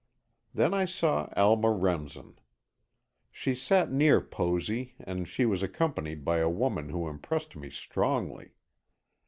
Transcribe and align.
Then 0.51 0.73
I 0.73 0.85
saw 0.85 1.31
Alma 1.35 1.69
Remsen. 1.69 2.39
She 3.29 3.53
sat 3.53 3.91
near 3.91 4.19
Posy 4.19 4.95
and 4.97 5.27
she 5.27 5.45
was 5.45 5.61
accompanied 5.61 6.25
by 6.25 6.39
a 6.39 6.49
woman 6.49 6.89
who 6.89 7.07
impressed 7.07 7.55
me 7.55 7.69
strongly. 7.69 8.53